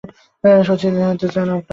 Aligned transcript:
শহীদ 0.63 0.93
হতে 1.01 1.27
চান 1.27 1.47
আপনারা? 1.47 1.67